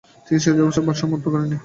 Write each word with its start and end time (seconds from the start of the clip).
তিনি 0.27 0.39
চিকিৎসাবিদ্যার 0.39 0.85
পাঠ 0.87 0.95
সমাপ্ত 1.01 1.25
করেননি। 1.33 1.57